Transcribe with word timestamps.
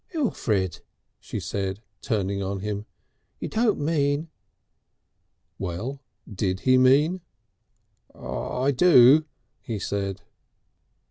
"Elfrid!" 0.15 0.79
she 1.19 1.39
said, 1.39 1.83
turning 2.01 2.41
on 2.41 2.61
him. 2.61 2.87
"You 3.39 3.47
don't 3.49 3.79
mean" 3.79 4.29
Well, 5.59 6.01
did 6.27 6.61
he 6.61 6.75
mean? 6.79 7.21
"I 8.15 8.71
do!" 8.71 9.25
he 9.61 9.77
said. 9.77 10.23